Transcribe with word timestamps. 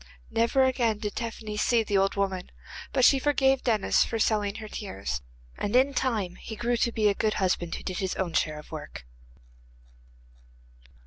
Never 0.31 0.63
again 0.63 0.97
did 0.97 1.13
Tephany 1.13 1.57
see 1.57 1.83
the 1.83 1.99
old 1.99 2.15
woman, 2.15 2.49
but 2.91 3.05
she 3.05 3.19
forgave 3.19 3.61
Denis 3.61 4.03
for 4.03 4.17
selling 4.17 4.55
her 4.55 4.67
tears, 4.67 5.21
and 5.59 5.75
in 5.75 5.93
time 5.93 6.37
he 6.37 6.55
grew 6.55 6.75
to 6.77 6.91
be 6.91 7.07
a 7.07 7.13
good 7.13 7.35
husband, 7.35 7.75
who 7.75 7.83
did 7.83 7.99
his 7.99 8.15
own 8.15 8.33
share 8.33 8.57
of 8.57 8.71
work. 8.71 9.05